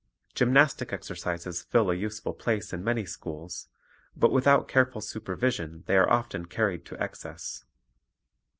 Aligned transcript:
Gymnastic 0.33 0.91
exercises 0.91 1.61
fill 1.61 1.91
a 1.91 1.95
useful 1.95 2.33
place 2.33 2.73
in 2.73 2.83
many 2.83 3.05
schools; 3.05 3.67
but 4.17 4.31
with 4.31 4.47
out 4.47 4.67
careful 4.67 4.99
supervision 4.99 5.83
they 5.85 5.95
are 5.95 6.09
often 6.09 6.47
carried 6.47 6.85
to 6.85 6.99
excess. 6.99 7.65